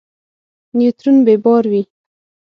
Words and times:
نیوترون 0.77 1.17
بې 1.25 1.35
بار 1.43 1.63
وي. 1.71 1.83